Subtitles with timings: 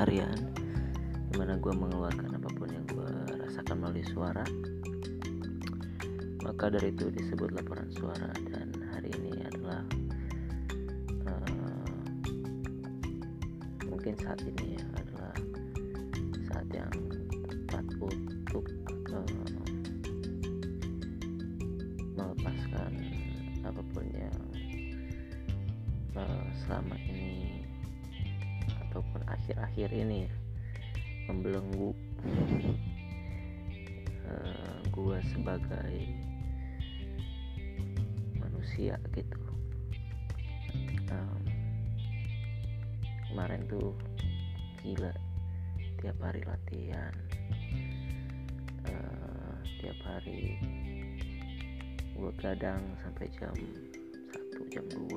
[0.00, 0.38] harian
[1.32, 4.44] di mana gue mengeluarkan apa pun yang gue rasakan melalui suara.
[6.44, 9.80] Maka dari itu disebut laporan suara dan hari ini adalah
[11.24, 11.96] uh,
[13.88, 15.34] mungkin saat ini ya adalah
[16.50, 16.92] saat yang
[17.48, 18.66] tepat untuk
[19.14, 19.60] uh,
[22.12, 22.92] melepaskan
[23.64, 24.40] apa pun yang
[26.18, 27.01] uh, selama ini
[28.92, 30.32] ataupun akhir-akhir ini ya,
[31.32, 31.96] membelenggu
[34.28, 36.12] uh, gua sebagai
[38.36, 39.40] manusia gitu.
[41.08, 41.40] Um,
[43.32, 43.96] kemarin tuh
[44.84, 45.16] gila
[46.04, 47.16] tiap hari latihan
[48.92, 50.60] uh, tiap hari
[52.12, 55.16] gue kadang sampai jam 1 jam 2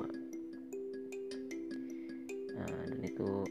[2.56, 3.44] nah, dan itu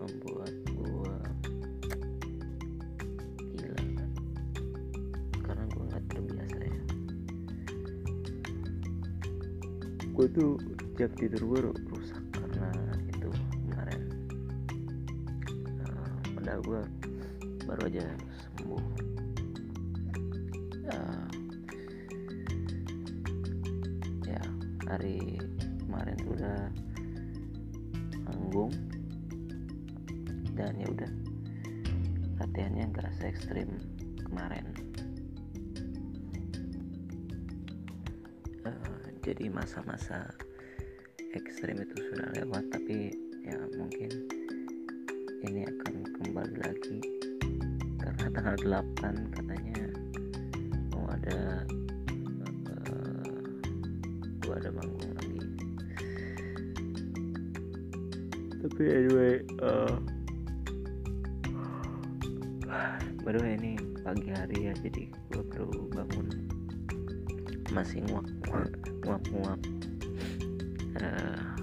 [0.00, 1.14] membuat gue
[3.52, 3.82] gila
[5.44, 6.82] karena gue nggak terbiasa ya.
[10.16, 10.56] Gue tuh
[10.96, 11.60] jam tidur gue
[11.92, 12.72] rusak karena
[13.12, 13.28] itu
[13.68, 14.02] kemarin.
[15.84, 16.82] Uh, padahal gue
[17.68, 18.04] baru aja
[18.56, 18.84] sembuh.
[20.90, 21.28] Uh,
[24.24, 24.42] ya
[24.88, 25.36] hari
[25.84, 26.72] kemarin udah
[30.80, 31.12] ya udah.
[32.40, 33.68] Latihannya nggak se ekstrim
[34.24, 34.64] kemarin.
[38.64, 40.24] Uh, jadi masa-masa
[41.36, 43.12] ekstrim itu sudah lewat tapi
[43.44, 44.08] ya mungkin
[45.44, 46.98] ini akan kembali lagi.
[48.00, 49.84] Karena tanggal 8 katanya
[50.96, 51.68] mau ada
[52.72, 53.52] uh,
[54.40, 55.40] gua ada manggung lagi.
[58.64, 60.00] Tapi anyway uh,
[63.38, 66.26] way ini pagi hari ya jadi gue baru bangun.
[67.70, 68.26] Masih nguap
[69.06, 69.60] nguap nguap
[70.98, 71.54] uh,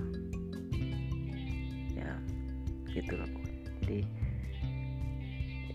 [1.91, 2.11] ya
[2.87, 3.59] gitu pokoknya.
[3.83, 3.99] Jadi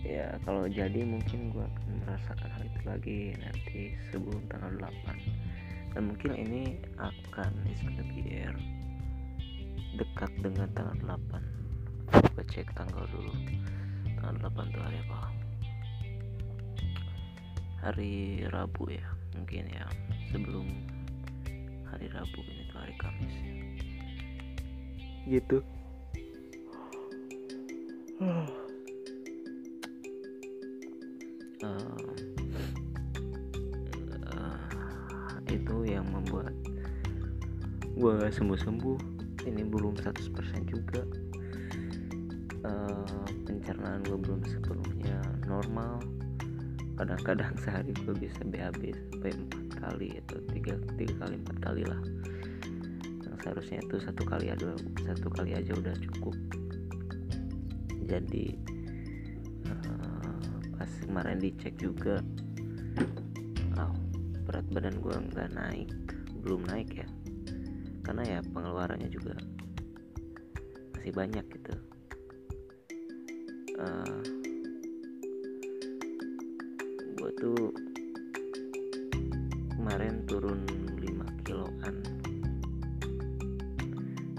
[0.01, 6.03] ya kalau jadi mungkin gue akan merasakan hal itu lagi nanti sebelum tanggal 8 dan
[6.09, 8.57] mungkin ini akan air
[10.01, 13.35] dekat dengan tanggal 8 gue cek tanggal dulu.
[14.17, 15.42] Tanggal 8 tuh hari apa
[17.83, 19.03] hari Rabu ya
[19.35, 19.85] mungkin ya
[20.31, 20.71] sebelum
[21.91, 23.35] hari Rabu ini tuh hari Kamis.
[23.35, 23.55] Ya.
[25.39, 25.59] gitu.
[28.23, 28.47] Uh,
[31.63, 32.07] uh,
[35.51, 36.55] itu yang membuat
[37.99, 38.99] gue gak sembuh-sembuh.
[39.43, 41.03] Ini belum 100% juga.
[42.63, 45.19] Uh, pencernaan gue belum sepenuhnya
[45.51, 45.99] normal
[47.03, 51.99] kadang-kadang sehari gue bisa BAB sampai empat kali atau tiga tiga kali empat kali lah.
[53.27, 54.71] Yang seharusnya itu satu kali aja
[55.03, 56.39] satu kali aja udah cukup.
[58.07, 58.55] Jadi
[59.67, 60.39] uh,
[60.79, 62.23] pas kemarin dicek juga
[63.83, 63.95] oh,
[64.47, 65.91] berat badan gue nggak naik
[66.39, 67.09] belum naik ya.
[68.07, 69.35] Karena ya pengeluarannya juga
[70.95, 71.75] masih banyak gitu.
[73.83, 74.22] Uh,
[77.39, 77.73] tuh
[79.77, 80.63] kemarin turun
[80.99, 81.95] 5 kiloan.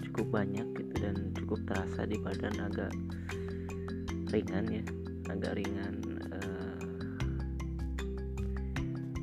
[0.10, 2.94] Cukup banyak gitu dan cukup terasa di badan agak
[4.34, 4.86] ringan ya
[5.30, 5.94] agak ringan
[6.34, 6.78] uh,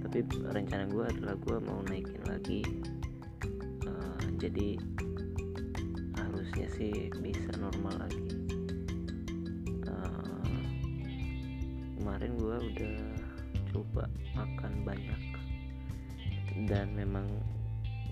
[0.06, 0.22] tapi
[0.54, 2.62] rencana gue adalah gue mau naikin lagi
[3.90, 4.78] uh, jadi
[6.14, 8.26] harusnya sih bisa normal lagi.
[9.86, 10.62] Uh,
[11.98, 13.09] kemarin gue udah
[13.70, 14.04] coba
[14.34, 15.22] makan banyak.
[16.66, 17.26] Dan memang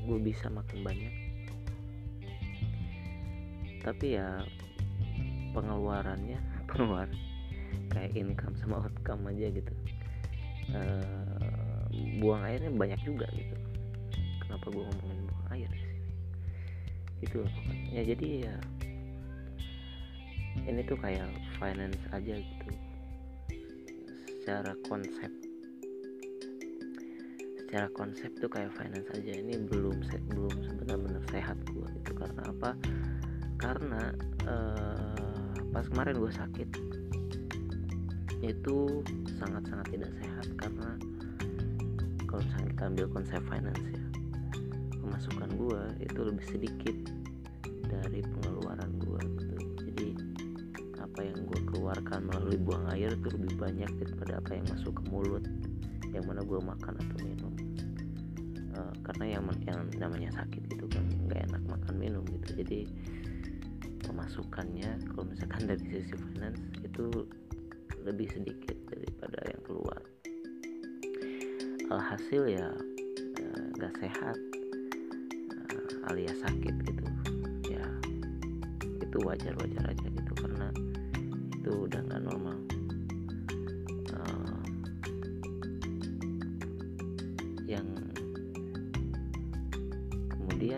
[0.06, 1.14] gue bisa makan banyak.
[3.82, 4.42] Tapi ya
[5.52, 6.38] pengeluarannya
[6.70, 7.12] pengeluaran
[7.90, 9.74] kayak income sama outcome aja gitu.
[10.68, 11.84] Uh,
[12.20, 13.56] buang airnya banyak juga gitu.
[14.44, 16.00] Kenapa gue ngomongin buang air di sini?
[17.18, 17.38] Gitu
[17.88, 18.56] ya jadi ya
[20.68, 22.68] ini tuh kayak finance aja gitu.
[24.28, 25.47] Secara konsep
[27.68, 29.28] secara konsep tuh kayak finance aja.
[29.28, 30.00] Ini belum
[30.32, 32.16] belum benar-benar sehat gue gitu.
[32.16, 32.70] Karena apa?
[33.60, 34.02] Karena
[34.48, 36.68] uh, pas kemarin gue sakit
[38.40, 39.04] itu
[39.36, 40.48] sangat-sangat tidak sehat.
[40.56, 40.96] Karena
[42.24, 44.04] kalau misalnya kita ambil konsep finance ya
[45.04, 46.96] pemasukan gue itu lebih sedikit
[47.84, 49.56] dari pengeluaran gue gitu.
[49.84, 50.08] Jadi
[51.04, 55.04] apa yang gue keluarkan melalui buang air itu lebih banyak daripada apa yang masuk ke
[55.12, 55.44] mulut
[56.12, 57.52] yang mana gue makan atau minum
[58.78, 62.62] uh, karena yang yang namanya sakit itu kan nggak enak makan minum gitu.
[62.62, 62.80] Jadi
[64.06, 67.26] pemasukannya kalau misalkan dari sisi finance itu
[68.06, 70.00] lebih sedikit daripada yang keluar.
[71.88, 72.68] Alhasil ya
[73.40, 74.36] eh, nggak sehat
[75.74, 77.04] uh, alias sakit gitu.
[77.66, 77.84] Ya
[79.02, 80.68] itu wajar-wajar aja gitu karena
[81.58, 82.56] itu udah nggak normal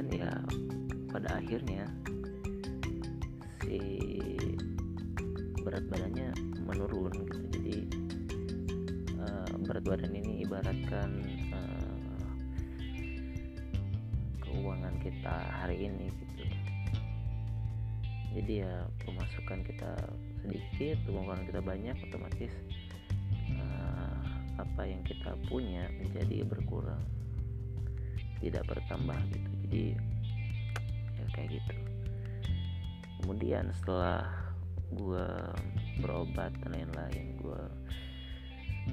[0.00, 0.32] kemudian ya
[1.12, 1.84] pada akhirnya
[3.60, 3.76] si
[5.60, 6.32] berat badannya
[6.64, 7.38] menurun gitu.
[7.52, 7.76] Jadi
[9.20, 11.10] uh, berat badan ini ibaratkan
[11.52, 12.24] uh,
[14.40, 16.48] keuangan kita hari ini gitu.
[18.40, 19.92] Jadi ya pemasukan kita
[20.40, 22.52] sedikit pengeluaran kita banyak otomatis
[23.52, 24.16] uh,
[24.56, 27.04] apa yang kita punya menjadi berkurang
[28.40, 29.94] tidak bertambah gitu jadi
[31.14, 31.74] ya kayak gitu.
[33.22, 34.26] Kemudian setelah
[34.90, 35.30] gue
[36.02, 37.62] berobat dan lain-lain gue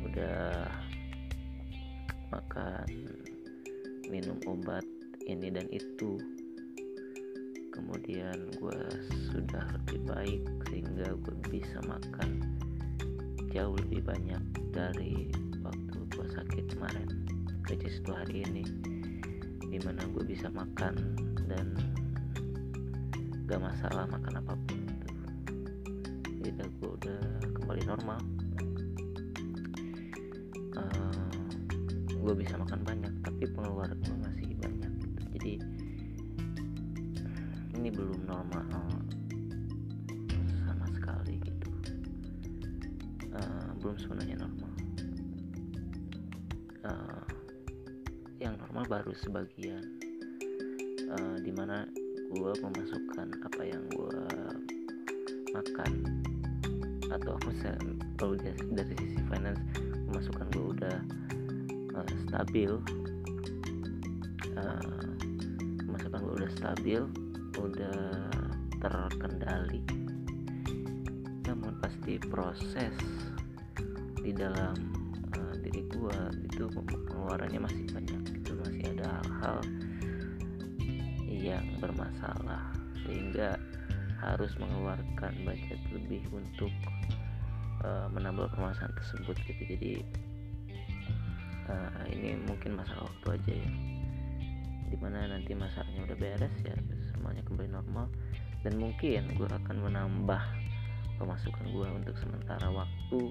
[0.06, 0.69] udah
[2.29, 2.85] makan
[4.06, 4.85] minum obat
[5.25, 6.21] ini dan itu.
[7.74, 8.81] Kemudian gue
[9.33, 12.45] sudah lebih baik sehingga gue bisa makan
[13.50, 15.33] jauh lebih banyak dari
[15.65, 17.09] waktu gue sakit kemarin
[17.65, 18.62] which is hari ini
[19.67, 20.95] di mana gue bisa makan
[21.47, 21.75] dan
[23.47, 25.07] gak masalah makan apa pun gitu.
[26.43, 27.21] Jadi gue udah
[27.59, 28.19] kembali normal.
[30.77, 35.21] Uh, eh, gue bisa makan banyak tapi pengeluaran gue masih banyak gitu.
[35.35, 35.53] jadi
[37.77, 38.67] ini belum normal
[40.67, 41.67] sama sekali gitu.
[43.31, 44.66] Uh, belum sebenarnya normal
[48.88, 49.84] baru sebagian
[51.12, 51.84] uh, di mana
[52.31, 54.19] gue memasukkan apa yang gue
[55.51, 55.92] makan.
[57.12, 57.51] Atau aku
[58.16, 59.60] kalau dari sisi finance
[60.07, 60.98] pemasukan gue udah
[62.00, 62.72] uh, stabil.
[64.56, 65.12] Uh,
[65.84, 67.01] pemasukan gue udah stabil
[67.60, 68.00] udah
[68.80, 69.84] terkendali.
[71.44, 72.95] Namun pasti proses
[74.24, 74.75] di dalam
[75.36, 76.18] uh, diri gue
[76.48, 78.37] itu pengeluarannya masih banyak
[79.38, 79.62] hal-hal
[81.30, 82.74] yang bermasalah
[83.06, 83.62] sehingga
[84.18, 86.74] harus mengeluarkan budget lebih untuk
[87.86, 89.63] uh, menambah permasalahan tersebut gitu.
[89.78, 89.94] Jadi
[91.69, 93.72] uh, ini mungkin masalah waktu aja ya.
[94.88, 96.74] Di mana nanti masalahnya udah beres ya
[97.13, 98.10] semuanya kembali normal.
[98.66, 100.42] Dan mungkin gue akan menambah
[101.22, 103.22] pemasukan gue untuk sementara waktu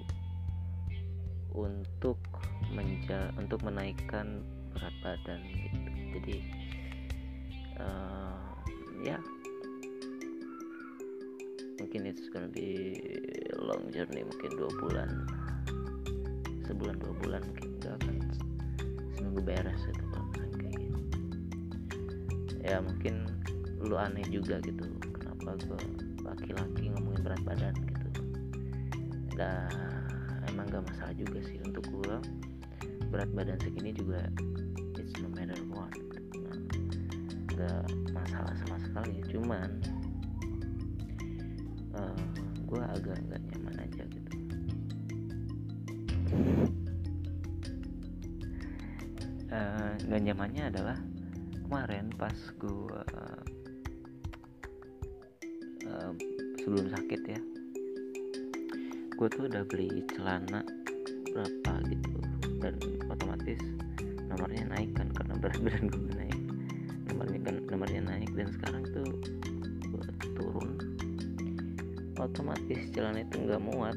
[1.51, 2.19] untuk
[2.71, 5.86] menja untuk menaikkan berat badan gitu
[6.17, 6.37] jadi
[7.77, 8.41] uh,
[9.05, 9.17] ya.
[11.77, 12.97] Mungkin it's gonna be
[13.61, 15.09] long journey mungkin dua bulan.
[16.65, 18.15] Sebulan dua bulan mungkin gak akan
[19.13, 20.03] seminggu beres itu
[20.33, 20.99] kayak gitu.
[22.65, 23.29] Ya mungkin
[23.77, 24.83] lu aneh juga gitu
[25.15, 25.81] kenapa gue
[26.25, 28.09] laki-laki ngomongin berat badan gitu.
[29.37, 29.69] Nah
[30.49, 32.17] emang gak masalah juga sih untuk gue
[33.07, 34.27] berat badan segini juga
[34.99, 35.93] it's no matter what
[37.57, 39.69] gak masalah sama sekali cuman
[41.97, 42.25] uh,
[42.67, 44.31] gue agak nggak nyaman aja gitu.
[49.47, 50.97] Uh, nggak nyamannya adalah
[51.65, 53.41] kemarin pas gue uh,
[56.67, 57.39] sebelum sakit ya
[59.17, 60.61] gue tuh udah beli celana
[61.31, 62.11] berapa gitu
[62.59, 62.75] dan
[63.09, 63.61] otomatis
[64.29, 66.36] nomornya naik kan karena berat badan gue naik
[67.77, 69.05] nomornya naik dan sekarang tuh
[70.33, 70.81] turun.
[72.17, 73.93] Otomatis jalan itu nggak muat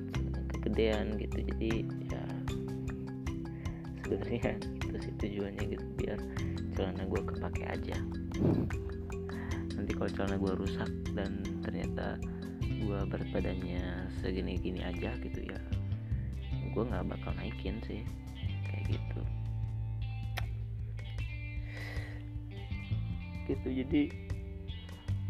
[0.53, 1.41] kegedean gitu.
[1.49, 2.25] Jadi ya
[4.05, 6.21] sebenarnya itu sih tujuannya gitu biar
[6.77, 7.97] celana gue kepake aja.
[9.73, 12.21] Nanti kalau celana gue rusak dan ternyata
[12.61, 15.61] gue berat badannya segini-gini aja gitu ya
[16.71, 18.01] gue nggak bakal naikin sih
[23.61, 23.85] gitu.
[23.85, 24.03] Jadi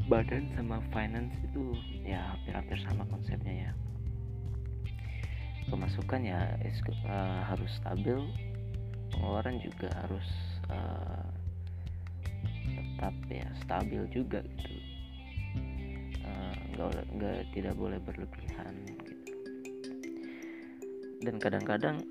[0.07, 1.75] badan sama finance itu
[2.07, 3.73] ya hampir-hampir sama konsepnya ya.
[5.71, 6.55] Pemasukan ya
[7.07, 8.19] uh, harus stabil
[9.11, 10.27] pengeluaran juga harus
[10.71, 11.27] uh,
[12.71, 14.75] tetap ya stabil juga gitu.
[16.23, 19.15] Uh, nggak nggak tidak boleh berlebihan gitu.
[21.21, 22.03] Dan kadang-kadang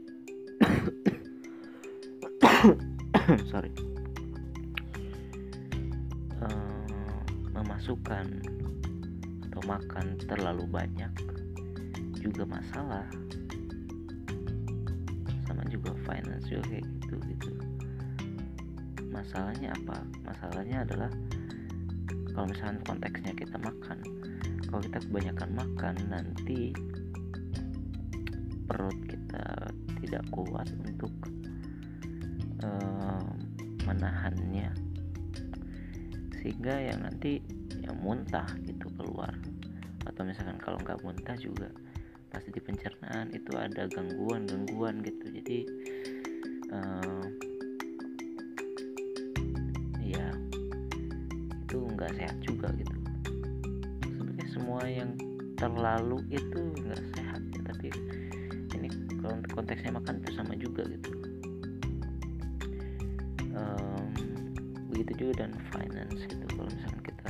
[3.51, 3.71] sorry
[7.79, 8.27] memasukkan
[9.47, 11.07] atau makan terlalu banyak
[12.19, 13.07] juga masalah.
[15.47, 17.51] Sama juga finance juga kayak gitu gitu.
[19.15, 19.95] Masalahnya apa?
[20.27, 21.07] Masalahnya adalah
[22.35, 24.03] kalau misalnya konteksnya kita makan
[24.67, 26.75] kalau kita kebanyakan makan nanti
[28.67, 29.71] perut kita
[30.03, 31.15] tidak kuat untuk
[32.59, 33.23] uh,
[33.87, 34.67] menahannya.
[36.43, 37.58] Sehingga yang nanti
[37.89, 39.33] yang muntah gitu keluar.
[40.05, 41.73] Atau misalkan kalau nggak muntah juga
[42.29, 45.25] pasti di pencernaan itu ada gangguan-gangguan gitu.
[45.33, 45.57] Jadi
[46.69, 47.25] uh,
[50.05, 50.29] ya
[51.65, 52.97] itu nggak sehat juga gitu.
[54.05, 55.17] Sebenarnya semua yang
[55.57, 57.89] terlalu itu nggak sehat ya tapi
[58.77, 58.87] ini
[59.19, 61.11] kalau konteksnya makan itu sama juga gitu.
[63.59, 64.07] Um,
[64.93, 67.27] begitu juga dan finance itu kalau misalkan kita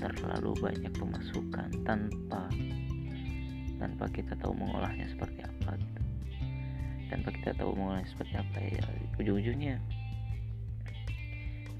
[0.00, 2.48] terlalu banyak pemasukan tanpa
[3.80, 6.00] tanpa kita tahu mengolahnya seperti apa gitu.
[7.08, 8.84] Tanpa kita tahu mengolahnya seperti apa ya
[9.16, 9.76] ujung-ujungnya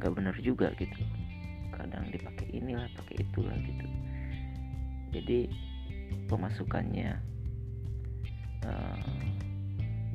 [0.00, 1.00] nggak benar juga gitu.
[1.76, 3.86] Kadang dipakai inilah pakai itulah gitu.
[5.12, 5.38] Jadi
[6.28, 7.20] pemasukannya
[8.64, 9.20] uh,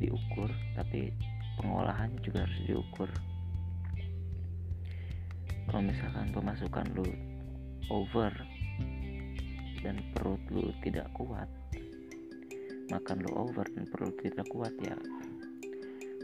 [0.01, 1.13] diukur tapi
[1.61, 3.09] pengolahannya juga harus diukur
[5.69, 7.07] kalau misalkan pemasukan lu
[7.89, 8.31] over
[9.81, 11.49] dan perut lu tidak kuat
[12.89, 14.93] makan lu over dan perut tidak kuat ya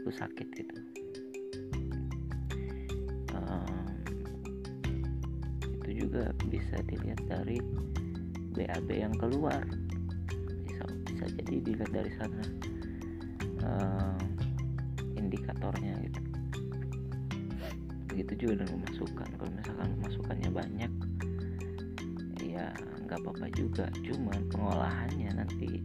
[0.02, 0.76] lu sakit gitu.
[3.34, 3.86] Um,
[5.82, 7.58] itu juga bisa dilihat dari
[8.54, 9.62] BAB yang keluar.
[10.66, 12.42] Bisa bisa jadi dilihat dari sana
[13.62, 14.18] um,
[15.14, 16.21] indikatornya gitu
[18.22, 20.92] begitu juga dengan pemasukan kalau misalkan pemasukannya banyak
[22.38, 22.70] ya
[23.02, 23.90] nggak apa-apa juga.
[23.98, 25.82] Cuman pengolahannya nanti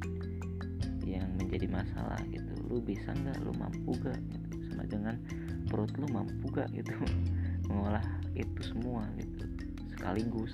[1.01, 2.53] yang menjadi masalah gitu.
[2.70, 3.41] Lu bisa nggak?
[3.41, 4.70] Lu mampu gak gitu.
[4.70, 5.17] Sama dengan
[5.65, 6.94] perut lu mampu gak gitu?
[7.74, 8.06] Mengolah
[8.38, 9.50] itu semua gitu.
[9.98, 10.53] Sekaligus.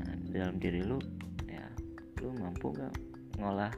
[0.00, 0.96] Nah dalam diri lu
[1.44, 1.68] ya
[2.24, 2.96] lu mampu gak
[3.36, 3.76] ngolah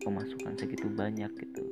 [0.00, 1.69] pemasukan segitu banyak gitu, gitu.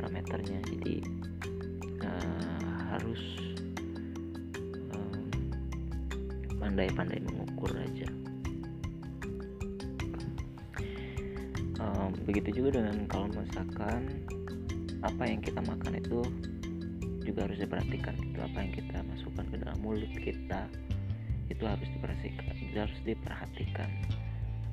[0.00, 0.58] Parameternya.
[0.64, 0.94] Jadi
[2.00, 3.22] uh, harus
[6.56, 8.08] pandai-pandai um, mengukur aja.
[11.80, 14.08] Um, begitu juga dengan kalau misalkan
[15.04, 16.24] apa yang kita makan itu
[17.28, 18.16] juga harus diperhatikan.
[18.16, 20.64] Itu apa yang kita masukkan ke dalam mulut kita
[21.52, 23.90] itu harus diperhatikan harus diperhatikan.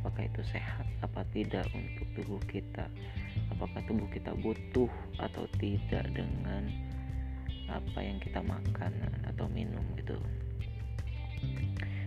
[0.02, 2.88] Apakah itu sehat apa tidak untuk tubuh kita
[3.58, 6.70] apakah tubuh kita butuh atau tidak dengan
[7.68, 8.94] apa yang kita makan
[9.26, 10.14] atau minum gitu?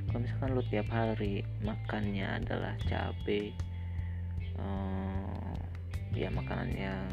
[0.06, 3.50] Kalau misalkan lu tiap hari makannya adalah cabai
[4.58, 5.58] uh,
[6.14, 7.06] ya makanan yang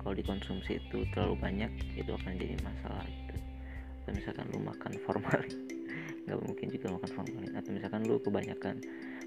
[0.00, 3.36] kalau dikonsumsi itu terlalu banyak itu akan jadi masalah gitu.
[4.04, 5.56] Atau misalkan lu makan formalin
[6.28, 7.52] nggak mungkin juga makan formalin.
[7.56, 8.76] Atau misalkan lu kebanyakan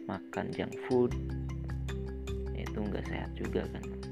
[0.05, 1.09] makan junk food
[2.57, 4.10] itu nggak sehat juga kan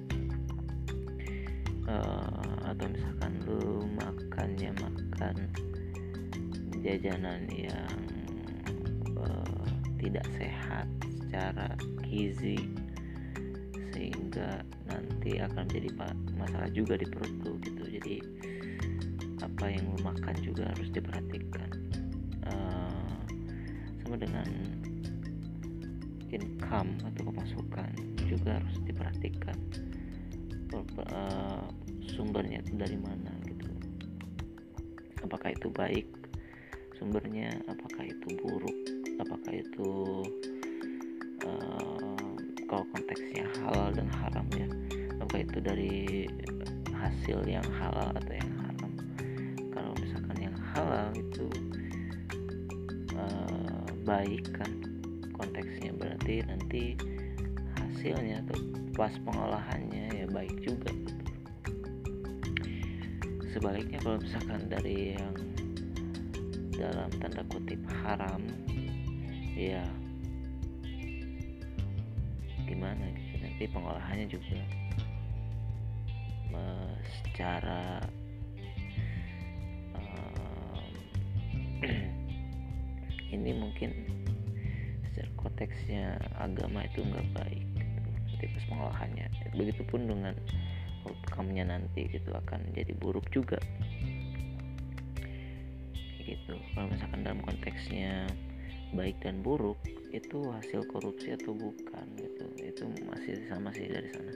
[1.89, 5.35] uh, atau misalkan lu makannya makan
[6.85, 7.97] jajanan yang
[9.17, 9.65] uh,
[9.97, 10.85] tidak sehat
[11.25, 11.73] secara
[12.05, 12.57] gizi
[13.91, 15.89] sehingga nanti akan menjadi
[16.37, 17.83] masalah juga di perut lu gitu.
[17.89, 18.15] Jadi
[19.43, 21.69] apa yang lu makan juga harus diperhatikan.
[22.47, 23.17] Uh,
[24.05, 24.47] sama dengan
[26.29, 27.89] income atau pemasukan
[28.29, 29.57] juga harus diperhatikan
[32.13, 33.69] sumbernya itu dari mana gitu
[35.21, 36.07] apakah itu baik
[36.97, 38.77] sumbernya apakah itu buruk
[39.19, 39.89] apakah itu
[41.47, 42.17] uh,
[42.67, 44.67] kalau konteksnya halal dan haram ya
[45.19, 46.27] apakah itu dari
[46.91, 48.91] hasil yang halal atau yang haram
[49.71, 51.47] kalau misalkan yang halal itu
[53.15, 54.71] uh, baik kan
[55.39, 56.83] konteksnya berarti nanti
[57.79, 58.59] hasilnya atau
[58.99, 60.91] pas pengolahannya ya baik juga.
[63.49, 65.33] Sebaliknya kalau misalkan dari yang
[66.77, 68.39] dalam tanda kutip haram
[69.57, 69.83] ya
[72.63, 74.59] gimana gitu nanti pengolahannya juga
[76.53, 78.05] uh, secara
[79.97, 80.83] uh,
[83.35, 83.89] ini mungkin
[85.11, 88.09] secara konteksnya agama itu nggak baik gitu.
[88.29, 89.25] nanti pas pengolahannya
[89.57, 90.37] begitupun dengan
[91.07, 93.59] outcome-nya nanti gitu akan jadi buruk juga.
[96.19, 96.53] Gitu.
[96.75, 98.29] Kalau misalkan dalam konteksnya
[98.93, 99.77] baik dan buruk
[100.09, 102.45] itu hasil korupsi atau bukan gitu.
[102.59, 104.33] Itu masih sama sih dari sana.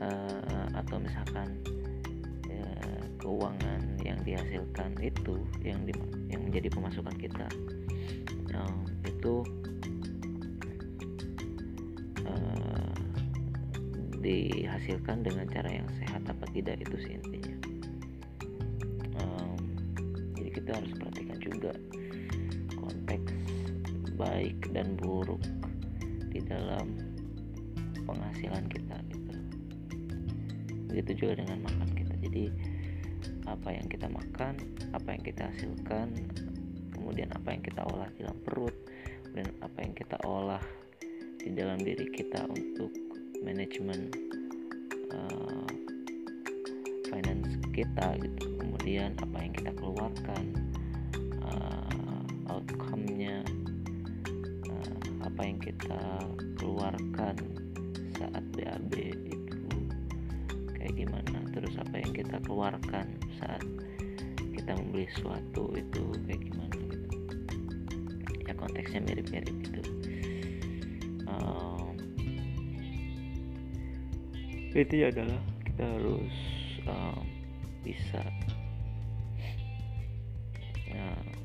[0.00, 1.60] Uh, atau misalkan
[2.48, 2.72] ya,
[3.20, 5.92] keuangan yang dihasilkan itu yang di,
[6.32, 7.46] yang menjadi pemasukan kita
[8.56, 9.44] um, itu
[14.20, 17.56] dihasilkan dengan cara yang sehat apa tidak itu sih intinya.
[19.16, 19.56] Um,
[20.36, 21.72] jadi kita harus perhatikan juga
[22.76, 23.32] konteks
[24.20, 25.40] baik dan buruk
[26.28, 27.00] di dalam
[28.04, 29.32] penghasilan kita gitu.
[30.92, 32.14] Begitu juga dengan makan kita.
[32.20, 32.44] Jadi
[33.48, 34.54] apa yang kita makan
[34.94, 36.14] apa yang kita hasilkan
[36.94, 38.76] kemudian apa yang kita olah di dalam perut
[39.34, 40.62] dan apa yang kita olah
[41.40, 42.92] di dalam diri kita untuk
[43.40, 44.12] manajemen
[45.12, 45.68] uh,
[47.08, 48.44] finance kita gitu.
[48.60, 50.44] Kemudian apa yang kita keluarkan
[51.44, 53.44] uh, outcome-nya
[54.68, 56.02] uh, apa yang kita
[56.60, 57.36] keluarkan
[58.16, 58.92] saat BAB
[59.32, 59.70] itu
[60.76, 61.38] kayak gimana.
[61.50, 63.06] Terus apa yang kita keluarkan
[63.40, 63.64] saat
[64.52, 67.08] kita membeli sesuatu itu kayak gimana gitu.
[68.44, 69.99] Ya konteksnya mirip-mirip gitu
[74.74, 76.34] itu adalah kita harus
[76.86, 77.24] um,
[77.82, 78.22] bisa.
[80.90, 81.40] Uh,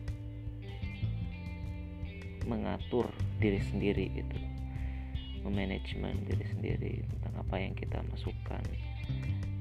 [2.45, 3.09] mengatur
[3.41, 4.37] diri sendiri gitu.
[5.45, 8.61] Memanajemen diri sendiri tentang apa yang kita masukkan.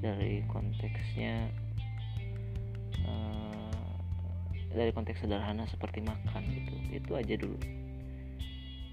[0.01, 1.49] Dari konteksnya
[3.05, 3.93] uh,
[4.73, 6.73] dari konteks sederhana seperti makan gitu.
[6.93, 7.57] Itu aja dulu.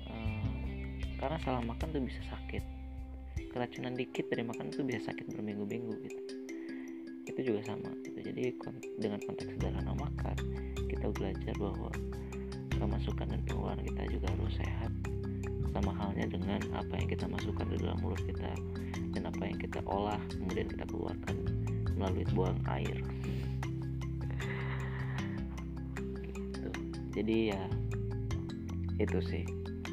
[0.09, 0.53] Uh,
[1.21, 2.65] karena salah makan tuh bisa sakit
[3.53, 6.23] keracunan dikit dari makan tuh bisa sakit berminggu-minggu gitu.
[7.29, 8.19] Itu juga sama gitu.
[8.19, 8.57] Jadi
[8.97, 10.37] dengan konteks sederhana makan
[10.89, 11.93] kita belajar bahwa
[12.73, 14.93] pemasukan dan pengeluaran kita juga harus sehat.
[15.73, 18.53] Sama halnya dengan apa yang kita masukkan di dalam mulut kita
[19.13, 21.37] dan apa yang kita olah kemudian kita keluarkan
[21.97, 22.97] melalui buang air.
[26.23, 26.69] Gitu.
[27.13, 27.63] jadi ya
[29.01, 29.45] itu sih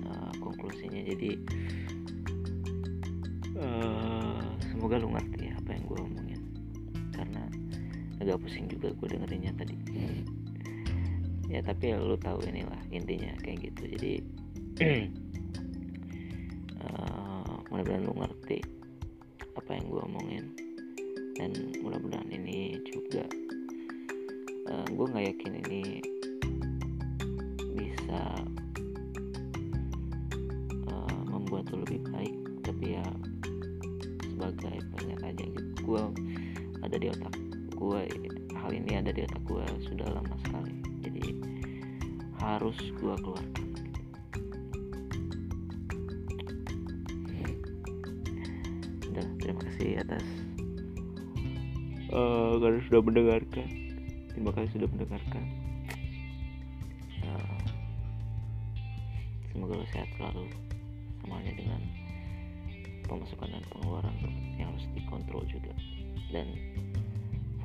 [0.08, 1.00] uh, konklusinya.
[1.04, 1.40] Jadi
[3.60, 6.42] uh, semoga lu ngerti apa yang gue omongin.
[7.12, 7.44] Karena
[8.24, 9.76] agak pusing juga gue dengerinnya tadi.
[11.50, 13.82] Ya tapi ya lu tahu inilah intinya kayak gitu.
[13.98, 14.14] Jadi
[16.86, 18.60] uh, mudah-mudahan lu ngerti
[19.58, 20.46] apa yang gue omongin.
[21.40, 23.24] Dan mudah-mudahan ini juga
[24.68, 25.84] uh, gue nggak yakin ini
[27.80, 28.22] bisa
[30.92, 32.36] uh, membuat lu lebih baik.
[32.62, 33.08] Tapi ya
[34.56, 35.72] sebagai pengingat aja gitu.
[35.86, 36.02] Gue
[36.80, 37.36] ada di otak
[37.80, 38.02] gue
[38.60, 40.74] hal ini ada di otak gue sudah lama sekali.
[41.06, 41.26] Jadi
[42.40, 43.68] harus gue keluarkan.
[49.10, 50.26] Udah terima kasih atas
[52.14, 53.68] uh, karena sudah mendengarkan.
[54.34, 55.44] Terima kasih sudah mendengarkan.
[57.24, 57.60] Uh,
[59.52, 60.48] semoga lo sehat selalu
[61.20, 61.82] semuanya dengan
[63.10, 64.16] pemasukan dan pengeluaran
[64.56, 65.74] yang harus dikontrol juga.
[66.30, 66.54] Dan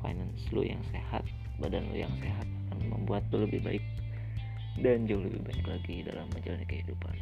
[0.01, 1.21] finance lu yang sehat
[1.61, 3.83] badan lu yang sehat akan membuat lu lebih baik
[4.83, 7.15] dan jauh lebih baik lagi dalam menjalani kehidupan.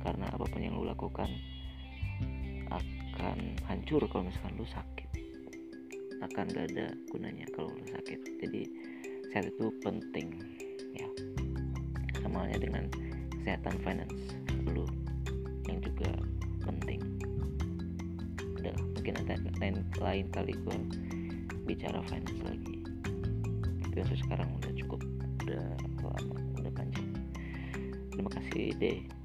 [0.00, 1.30] Karena apa pun yang lu lakukan
[2.68, 5.08] akan hancur kalau misalkan lu sakit.
[6.20, 8.20] Akan gak ada gunanya kalau lu sakit.
[8.44, 8.62] Jadi
[9.32, 10.36] sehat itu penting
[10.92, 11.08] ya.
[12.20, 12.84] Sama halnya dengan
[13.40, 14.36] kesehatan finance
[14.68, 14.84] lu
[16.00, 16.16] juga
[16.64, 17.00] penting.
[18.56, 20.78] Udah mungkin nanti lain, lain kali gue
[21.68, 22.76] bicara finance lagi.
[23.84, 25.00] Tapi untuk sekarang udah cukup
[25.44, 25.64] udah
[26.00, 27.04] lama udah panjang.
[28.16, 29.19] Terima kasih deh